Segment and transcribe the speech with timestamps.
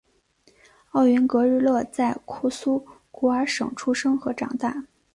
[0.93, 4.87] 奥云格日勒在库苏古尔省出生和长大。